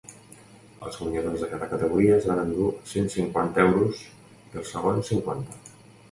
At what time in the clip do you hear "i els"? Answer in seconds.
4.31-4.73